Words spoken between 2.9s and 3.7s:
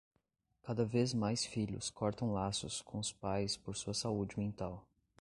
os pais